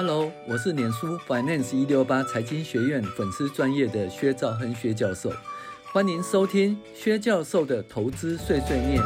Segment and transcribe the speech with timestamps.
[0.00, 5.32] Hello，我是脸书 Finance 一六八财经学院粉丝专业的薛兆亨薛教授，
[5.92, 9.02] 欢迎收听薛教授的投资碎碎念。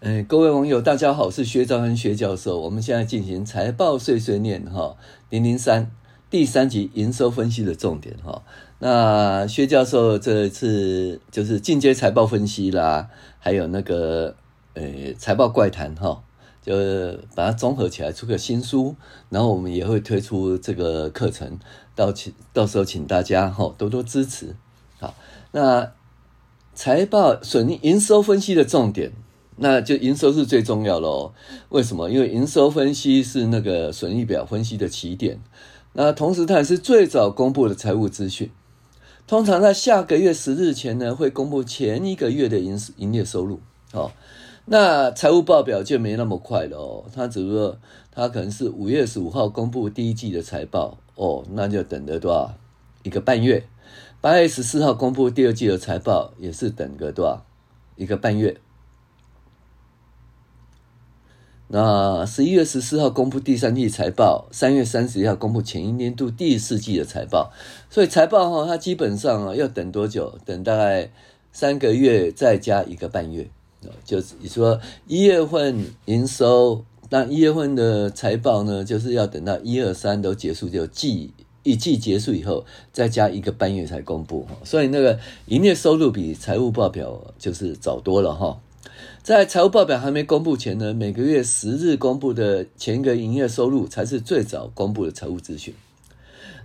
[0.00, 2.60] 哎，各位网友，大家好，我是薛兆亨薛教授。
[2.60, 4.98] 我们现在进行财报碎碎念哈，
[5.30, 5.90] 零零三
[6.28, 8.42] 第三集营收分析的重点哈。
[8.78, 13.08] 那薛教授这次就是进阶财报分析啦，
[13.38, 14.34] 还有那个
[14.74, 14.82] 呃
[15.16, 16.22] 财报怪谈哈，
[16.62, 16.74] 就
[17.34, 18.94] 把它综合起来出个新书，
[19.30, 21.58] 然后我们也会推出这个课程，
[21.94, 24.54] 到请到时候请大家哈多多支持。
[25.00, 25.14] 好，
[25.52, 25.92] 那
[26.74, 29.12] 财报损益营收分析的重点，
[29.56, 31.32] 那就营收是最重要的哦。
[31.70, 32.10] 为什么？
[32.10, 35.40] 因为营收分析是那个损益表分析的起点，
[35.94, 38.50] 那同时它也是最早公布的财务资讯。
[39.26, 43.58] 通常在下个月十日前呢，会公布前一个月的营营业收入。
[43.92, 44.12] 哦，
[44.66, 47.04] 那财务报表就没那么快了哦。
[47.12, 47.76] 他只不过
[48.12, 52.54] 他可能是五月十五号公布第一季的财报哦，那就等得多少
[53.02, 53.66] 一个半月。
[54.20, 57.44] 八月十四号公布第二季的财报，也是等个多少
[57.96, 58.56] 一个半月。
[61.68, 67.50] 那十一月十四号公布第三季财报，三月三十一号公布前一年度第四季的财报，
[67.90, 70.38] 所以财报哈，它基本上啊要等多久？
[70.44, 71.10] 等大概
[71.50, 73.48] 三个月再加一个半月，
[74.04, 81.32] 就是你说一月份营收，那一月份的财报呢，就是要等到一二三都结束，就季
[81.64, 88.60] 一季结束以后再加一个半月才公布哈，所以那个营业收入比财务报表就是早多了哈。
[89.22, 95.74] 在财务报表还没公布前呢，每个月十日公布的前一个营业收入才是最早公布的财务资讯。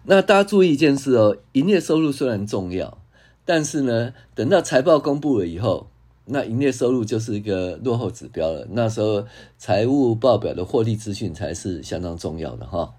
[0.04, 3.00] 那大家注意一件事哦，营业收入虽然重要，
[3.46, 5.88] 但是呢，等到财报公布了以后，
[6.26, 8.68] 那营业收入就是一个落后指标了。
[8.70, 9.26] 那时候
[9.58, 12.94] 财务报表的获利资讯才是相当重要的哈。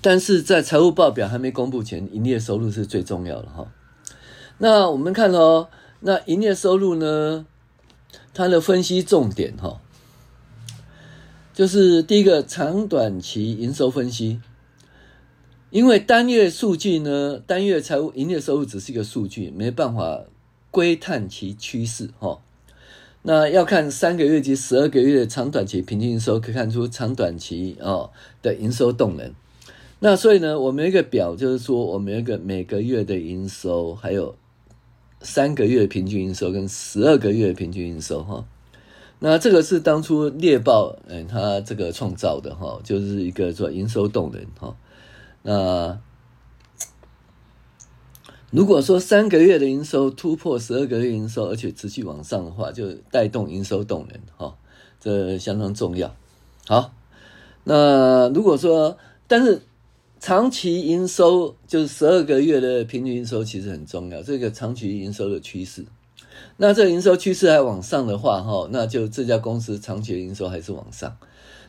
[0.00, 3.68] 但是在财务报表还没公布前，营业收入是最重要的哈。
[4.58, 5.68] 那我们看哦。
[6.06, 7.46] 那营业收入呢？
[8.32, 9.80] 它的分析重点哈，
[11.52, 14.40] 就是第一个长短期营收分析。
[15.70, 20.22] 因为单月数据呢，单月财务营业收入只是一个数据，没办法
[20.70, 22.38] 窥探其趋势哈。
[23.22, 28.12] 那要看三个月及十二个月的长短期平均营收，可以看出长短期哦
[28.42, 29.34] 的营收动能。
[29.98, 34.36] 那所以呢，我们一个表，就是说我们一个每个月的营收，还有。
[35.26, 38.44] 三个月平均营收跟十二个月平均营收哈，
[39.18, 44.76] 那这个是当初猎豹嗯，它这个创造的哈，就是一个做营收动能哈。
[45.42, 45.98] 那
[48.52, 54.56] 如果说三个月的营收突破十二个月营收，而且持续往上的话，就带动营收动能哈，
[55.00, 56.14] 这相当重要。
[56.68, 56.92] 好，
[57.64, 59.60] 那如果说但是。
[60.26, 64.20] 长期营收就是十二个月的平均营收，其实很重要。
[64.24, 65.84] 这个长期营收的趋势，
[66.56, 71.16] 那这个营收趋势还往上的话，哈，那就这家公司长期的营收还是往上。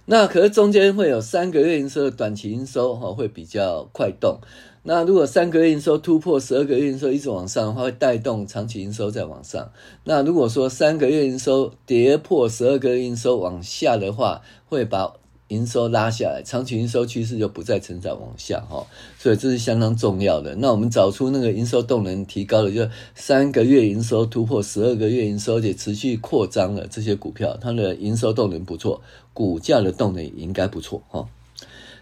[0.06, 4.40] 那可是中间会有三个月营收的短期营收，哈，会比较快动。
[4.82, 9.72] 那如果三个月营收突破十二个月营收一直往上的话，会带动长期营收再往上。
[10.06, 15.14] 那如果说三个月营收跌破十二个月营收往下的话，会把。
[15.50, 18.86] 营收拉下来，长期营收趋势就不再成长往下哈，
[19.18, 20.56] 所以这是相当重要的。
[20.56, 29.02] 那我们找出那个营收动能提高的，就三个月营收突破十二个月营收，而且持续扩张了这些股票，它的营收动能不错，
[29.34, 31.30] 股价的动能也应该不错哈。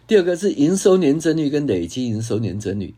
[0.07, 2.95] 第二个是营收年增率跟累计营收年增率。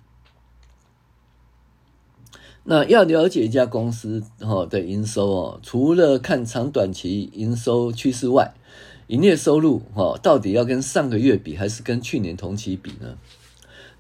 [2.70, 8.54] 那要了解一家公司哈的营收哦，除了看长短期营收趋势外，
[9.08, 13.18] 营业收入哈，到底要跟上个月比，还是跟去年同期比呢？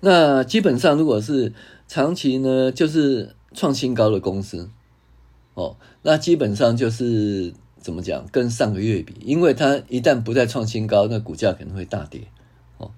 [0.01, 1.53] 那基本上，如果是
[1.88, 4.69] 长期呢，就是创新高的公司
[5.53, 12.27] 哦，那基本上就是怎么讲，跟上个月比，因为它一旦不再创新高，那股价可能会大跌
[12.77, 12.92] 哦。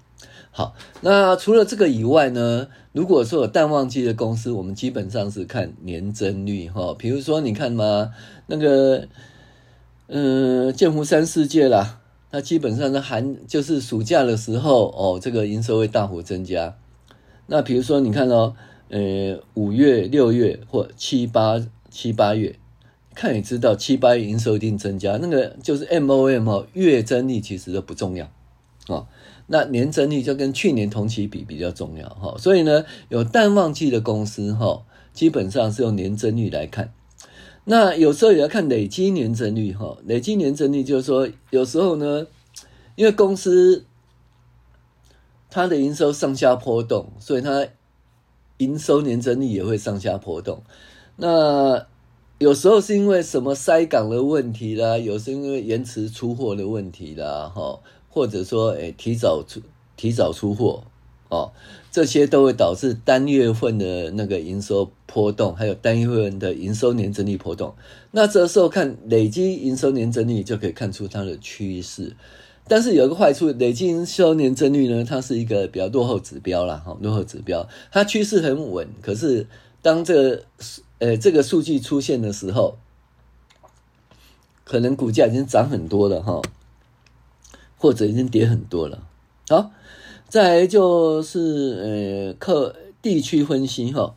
[0.50, 8.12] 好，那除了这个以外呢，如果说有淡旺季的公司，我们基本上是看年增率哈，比如说你看嘛，
[8.48, 9.08] 那个。
[10.12, 12.02] 嗯，建湖山世界啦，
[12.32, 16.76] 它基本上是寒，就是暑假的时候哦，这个营收会大幅增加。
[17.46, 18.56] 那比如说，你看哦，
[18.90, 22.56] 呃，五月、六月或七八七八月，
[23.14, 25.20] 看也知道，七八月营收一定增加。
[25.22, 28.32] 那个就是 MOM 哦，月增率其实都不重要
[28.88, 29.06] 哦。
[29.46, 32.36] 那年增率就跟去年同期比比较重要哈。
[32.40, 34.82] 所以呢，有淡旺季的公司哈，
[35.14, 36.92] 基本上是用年增率来看。
[37.72, 42.26] 那有时候也要看累积年增率哈，累积年增率就是说，有时候呢，
[42.96, 43.86] 因为公司
[45.52, 47.68] 它的营收上下波动，所以它
[48.58, 50.64] 营收年增率也会上下波动。
[51.18, 51.86] 那
[52.40, 57.80] 有时候是因为什么塞港的问题啦，有时候因为延迟出货的问题啦，哈，
[58.10, 59.62] 或者说诶提早出
[59.96, 60.86] 提早出货
[61.30, 61.54] 哦。
[61.92, 67.74] 这些都会导致单月份的那个营收波动，还有单月份的营收年增率波动。
[68.12, 72.16] 那这时候看累积营收年增率就可以看出它的趋势。
[72.68, 77.68] 但是有一个坏处，累积营收年增率呢，它是一个比较落后指标啦，哈，落后指标。
[77.92, 79.48] 它趋势很稳，可是
[79.82, 80.44] 当这个
[81.00, 82.78] 呃这个数据出现的时候，
[84.64, 86.40] 可能股价已经涨很多了哈，
[87.80, 89.02] 或者已经跌很多了。
[89.48, 89.72] 好。
[90.30, 94.16] 再就是呃客地区分析哈，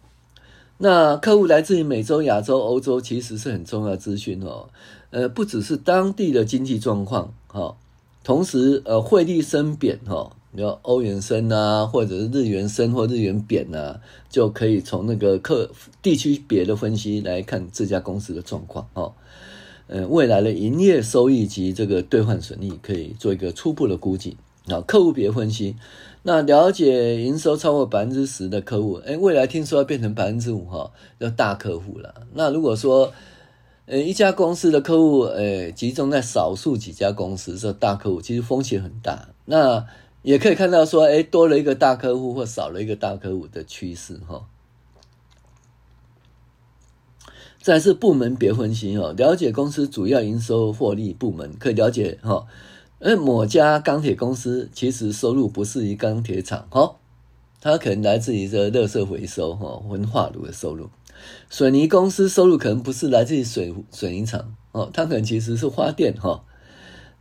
[0.76, 4.68] 那客户来自于美洲、亚洲、欧洲，其实是很重要资讯哦。
[5.08, 7.76] 呃，不只是当地的经济状况哈，
[8.22, 13.98] 同时呃汇率升贬哈，比如欧元升啊，或者是日元升或日元贬啊，
[14.28, 15.70] 就可以从那个客
[16.02, 19.14] 地区别的分析来看这家公司的状况哈。
[19.86, 24.36] 呃，未来的营业收益及这个兑换损益可以做一个初步的估计。
[24.68, 25.76] 啊，客户别分析，
[26.22, 32.26] 那了解营收超过百分之十的客户，诶，未来听说要变成百分之五哈，要大客户了。
[32.34, 33.12] 那如果说，
[33.86, 39.30] 呃，一家公司的客户，呃，集中在少数几家公司，这大客户其实风险很大。
[39.46, 39.84] 那
[40.22, 44.46] 也可以看到说，诶，多了一个大客户或少了一个大客户的趋势哈。
[47.60, 52.46] 再是部门别分析哦，了解公司主要营收获利部门，可以了解哈。
[53.04, 56.94] 而某家钢铁公司其实收入不是于钢铁厂，哈，
[57.60, 60.88] 它可能来自于这垃圾回收，哈，焚化炉的收入。
[61.50, 66.44] 水泥公司收入可能不是来自于水水泥厂，哦，它可能其实是发电，哈。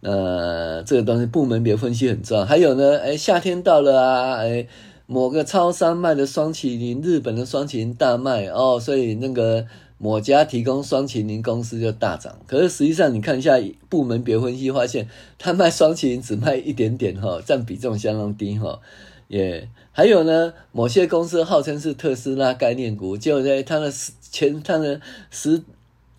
[0.01, 2.45] 呃，这个东西部门别分析很重要。
[2.45, 4.67] 还有呢，哎，夏天到了啊，哎，
[5.07, 9.65] 某个超商卖的双麒麟，日本的双麒麟大卖哦，所以那个。
[10.03, 15.07] 某家提供双麒麟公司就大涨，可是实际上你看一下部门别分析，发现
[15.37, 18.79] 他卖双麒麟只卖一点点哈，占比重相当低哈。
[19.27, 23.93] 也还有呢，某些公司号称是特斯拉概念股，就在他的
[24.31, 24.99] 前他的
[25.29, 25.61] 十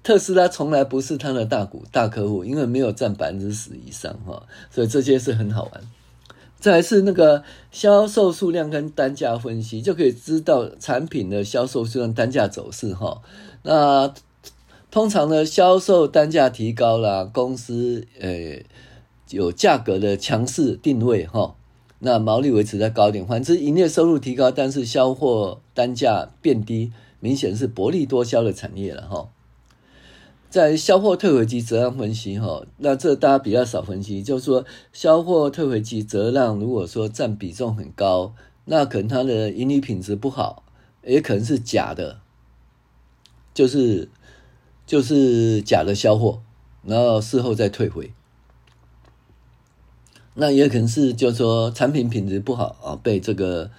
[0.05, 5.83] 特斯拉从来不是他的大股大客户，因为没有占百分之十以上哈，所以这些是很好玩。
[6.63, 7.43] 再来是那个
[7.73, 13.21] 销售数量跟单价分析，就可以知道产品的销售数量、单价走势哈。
[13.65, 14.15] 那
[14.89, 18.63] 通常呢，销售单价提高了，公司呃
[19.31, 21.57] 有价格的强势定位哈，
[21.99, 23.27] 那毛利维持在高点。
[23.27, 29.29] 反之，营业收入提高，但是销货单价变低，明显是薄利多销的产业了哈。
[30.53, 38.35] 在销货退回及折让分析哈，那这大家比较少分析，就是说销货退回及折让，如果说占比重很高，
[38.67, 40.63] 那可能它的盈利品质不好，
[41.05, 42.21] 也可能是假的。
[43.55, 44.11] 就是
[44.87, 46.43] 就是假的销货，
[46.85, 48.13] 然后事后再退回，
[50.35, 53.71] 那也可能是就是说产品品质不好啊，被这个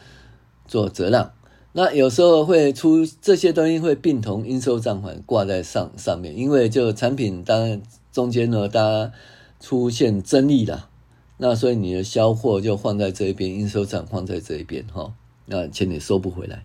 [0.67, 1.31] 做折让。
[1.75, 7.81] 那有时候会出这些东西会并同应收账款挂在上上面，因为就产品当然
[8.11, 9.11] 中间呢，大家
[9.59, 10.89] 出现争议了，
[11.37, 15.13] 那所以你的销货就放在这一边，应收账放在这一边哈，
[15.47, 16.63] 那钱你收不回来。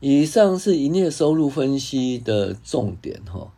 [0.00, 3.50] 以上是营业收入分析的重点哈，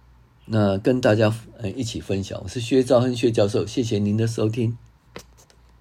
[0.46, 1.34] 那跟大家
[1.74, 2.40] 一起分享。
[2.44, 4.78] 我是薛兆亨薛教授，谢谢您的收听。